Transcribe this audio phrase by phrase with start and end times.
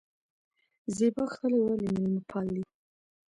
[0.95, 2.63] زیباک خلک ولې میلمه پال دي؟